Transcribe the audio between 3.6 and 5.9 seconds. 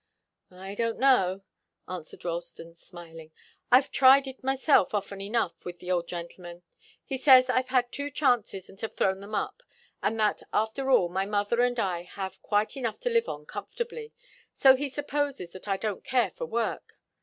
"I've tried it myself often enough with